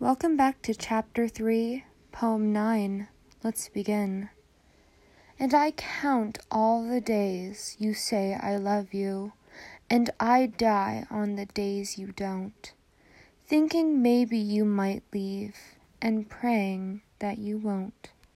[0.00, 3.08] Welcome back to Chapter 3, Poem 9.
[3.44, 4.30] Let's begin.
[5.38, 9.34] And I count all the days you say I love you,
[9.90, 12.72] and I die on the days you don't,
[13.46, 15.54] thinking maybe you might leave,
[16.00, 18.08] and praying that you won't.